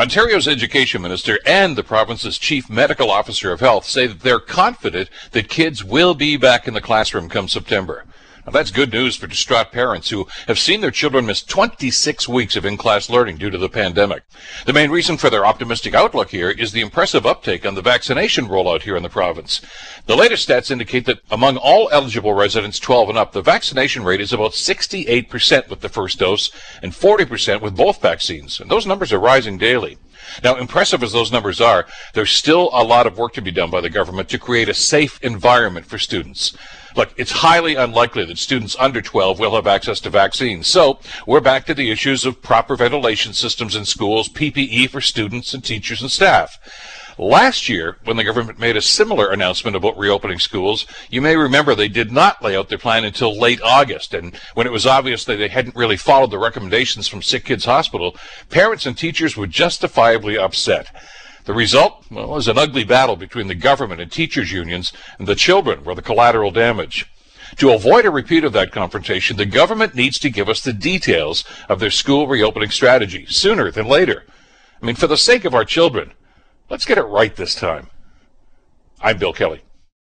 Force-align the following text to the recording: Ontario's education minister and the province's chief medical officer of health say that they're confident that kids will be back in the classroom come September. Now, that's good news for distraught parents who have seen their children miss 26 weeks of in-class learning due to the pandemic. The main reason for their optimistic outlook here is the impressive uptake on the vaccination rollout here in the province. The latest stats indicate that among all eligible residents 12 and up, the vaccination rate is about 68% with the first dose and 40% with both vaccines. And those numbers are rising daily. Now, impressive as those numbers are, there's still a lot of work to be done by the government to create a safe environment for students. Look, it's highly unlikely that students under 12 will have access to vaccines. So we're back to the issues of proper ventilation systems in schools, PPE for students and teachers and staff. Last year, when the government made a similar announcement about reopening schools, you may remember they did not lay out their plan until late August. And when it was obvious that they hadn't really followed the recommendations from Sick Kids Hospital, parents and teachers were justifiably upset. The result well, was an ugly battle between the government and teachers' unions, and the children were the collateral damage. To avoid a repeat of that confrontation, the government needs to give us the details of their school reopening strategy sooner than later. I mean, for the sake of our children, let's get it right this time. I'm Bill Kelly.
Ontario's 0.00 0.48
education 0.48 1.02
minister 1.02 1.38
and 1.44 1.76
the 1.76 1.84
province's 1.84 2.38
chief 2.38 2.70
medical 2.70 3.10
officer 3.10 3.52
of 3.52 3.60
health 3.60 3.84
say 3.84 4.06
that 4.06 4.20
they're 4.20 4.40
confident 4.40 5.10
that 5.32 5.50
kids 5.50 5.84
will 5.84 6.14
be 6.14 6.38
back 6.38 6.66
in 6.66 6.72
the 6.72 6.80
classroom 6.80 7.28
come 7.28 7.48
September. 7.48 8.06
Now, 8.46 8.52
that's 8.52 8.70
good 8.70 8.92
news 8.92 9.16
for 9.16 9.26
distraught 9.26 9.70
parents 9.70 10.08
who 10.08 10.26
have 10.46 10.58
seen 10.58 10.80
their 10.80 10.90
children 10.90 11.26
miss 11.26 11.42
26 11.42 12.28
weeks 12.28 12.56
of 12.56 12.64
in-class 12.64 13.10
learning 13.10 13.36
due 13.36 13.50
to 13.50 13.58
the 13.58 13.68
pandemic. 13.68 14.22
The 14.64 14.72
main 14.72 14.90
reason 14.90 15.18
for 15.18 15.28
their 15.28 15.44
optimistic 15.44 15.94
outlook 15.94 16.30
here 16.30 16.50
is 16.50 16.72
the 16.72 16.80
impressive 16.80 17.26
uptake 17.26 17.66
on 17.66 17.74
the 17.74 17.82
vaccination 17.82 18.46
rollout 18.48 18.82
here 18.82 18.96
in 18.96 19.02
the 19.02 19.10
province. 19.10 19.60
The 20.06 20.16
latest 20.16 20.48
stats 20.48 20.70
indicate 20.70 21.04
that 21.06 21.20
among 21.30 21.58
all 21.58 21.90
eligible 21.92 22.32
residents 22.32 22.78
12 22.78 23.10
and 23.10 23.18
up, 23.18 23.32
the 23.32 23.42
vaccination 23.42 24.04
rate 24.04 24.20
is 24.22 24.32
about 24.32 24.52
68% 24.52 25.68
with 25.68 25.80
the 25.80 25.88
first 25.90 26.18
dose 26.18 26.50
and 26.82 26.92
40% 26.92 27.60
with 27.60 27.76
both 27.76 28.00
vaccines. 28.00 28.58
And 28.58 28.70
those 28.70 28.86
numbers 28.86 29.12
are 29.12 29.20
rising 29.20 29.58
daily. 29.58 29.98
Now, 30.42 30.56
impressive 30.56 31.02
as 31.02 31.12
those 31.12 31.32
numbers 31.32 31.60
are, 31.60 31.86
there's 32.14 32.30
still 32.30 32.70
a 32.72 32.84
lot 32.84 33.06
of 33.06 33.18
work 33.18 33.32
to 33.34 33.42
be 33.42 33.50
done 33.50 33.70
by 33.70 33.80
the 33.80 33.90
government 33.90 34.28
to 34.30 34.38
create 34.38 34.68
a 34.68 34.74
safe 34.74 35.18
environment 35.22 35.86
for 35.86 35.98
students. 35.98 36.56
Look, 36.96 37.12
it's 37.16 37.30
highly 37.30 37.76
unlikely 37.76 38.24
that 38.26 38.38
students 38.38 38.76
under 38.78 39.00
12 39.00 39.38
will 39.38 39.54
have 39.54 39.66
access 39.66 40.00
to 40.00 40.10
vaccines. 40.10 40.66
So 40.66 40.98
we're 41.26 41.40
back 41.40 41.66
to 41.66 41.74
the 41.74 41.90
issues 41.90 42.24
of 42.24 42.42
proper 42.42 42.74
ventilation 42.76 43.32
systems 43.32 43.76
in 43.76 43.84
schools, 43.84 44.28
PPE 44.28 44.90
for 44.90 45.00
students 45.00 45.54
and 45.54 45.64
teachers 45.64 46.02
and 46.02 46.10
staff. 46.10 46.58
Last 47.20 47.68
year, 47.68 47.98
when 48.04 48.16
the 48.16 48.24
government 48.24 48.58
made 48.58 48.78
a 48.78 48.80
similar 48.80 49.30
announcement 49.30 49.76
about 49.76 49.98
reopening 49.98 50.38
schools, 50.38 50.86
you 51.10 51.20
may 51.20 51.36
remember 51.36 51.74
they 51.74 51.86
did 51.86 52.10
not 52.10 52.42
lay 52.42 52.56
out 52.56 52.70
their 52.70 52.78
plan 52.78 53.04
until 53.04 53.38
late 53.38 53.60
August. 53.60 54.14
And 54.14 54.34
when 54.54 54.66
it 54.66 54.72
was 54.72 54.86
obvious 54.86 55.26
that 55.26 55.36
they 55.36 55.48
hadn't 55.48 55.76
really 55.76 55.98
followed 55.98 56.30
the 56.30 56.38
recommendations 56.38 57.08
from 57.08 57.20
Sick 57.20 57.44
Kids 57.44 57.66
Hospital, 57.66 58.16
parents 58.48 58.86
and 58.86 58.96
teachers 58.96 59.36
were 59.36 59.46
justifiably 59.46 60.38
upset. 60.38 60.96
The 61.44 61.52
result 61.52 62.06
well, 62.10 62.30
was 62.30 62.48
an 62.48 62.56
ugly 62.56 62.84
battle 62.84 63.16
between 63.16 63.48
the 63.48 63.54
government 63.54 64.00
and 64.00 64.10
teachers' 64.10 64.50
unions, 64.50 64.90
and 65.18 65.28
the 65.28 65.34
children 65.34 65.84
were 65.84 65.94
the 65.94 66.00
collateral 66.00 66.50
damage. 66.50 67.04
To 67.56 67.72
avoid 67.72 68.06
a 68.06 68.10
repeat 68.10 68.44
of 68.44 68.54
that 68.54 68.72
confrontation, 68.72 69.36
the 69.36 69.44
government 69.44 69.94
needs 69.94 70.18
to 70.20 70.30
give 70.30 70.48
us 70.48 70.62
the 70.62 70.72
details 70.72 71.44
of 71.68 71.80
their 71.80 71.90
school 71.90 72.26
reopening 72.26 72.70
strategy 72.70 73.26
sooner 73.28 73.70
than 73.70 73.84
later. 73.84 74.24
I 74.82 74.86
mean, 74.86 74.96
for 74.96 75.06
the 75.06 75.18
sake 75.18 75.44
of 75.44 75.54
our 75.54 75.66
children, 75.66 76.12
let's 76.70 76.86
get 76.86 76.96
it 76.96 77.02
right 77.02 77.36
this 77.36 77.54
time. 77.54 77.88
I'm 79.02 79.18
Bill 79.18 79.32
Kelly. 79.32 79.62